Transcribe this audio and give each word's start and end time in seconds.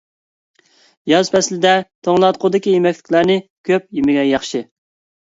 ياز 1.11 1.29
پەسلىدە 1.35 1.75
توڭلاتقۇدىكى 2.09 2.75
يېمەكلىكلەرنى 2.79 3.39
كۆپ 3.73 3.91
يېمىگەن 4.01 4.31
ياخشى. 4.35 4.69